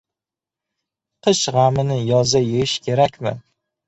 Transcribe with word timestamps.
"Qish 1.27 1.41
g‘amini 1.57 1.97
yozda 2.05 2.41
yeyish 2.45 2.73
kerakmi?!" 2.89 3.35